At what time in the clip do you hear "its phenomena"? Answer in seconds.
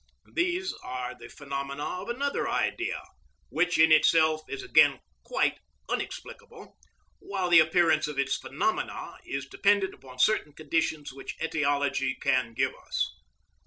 8.17-9.17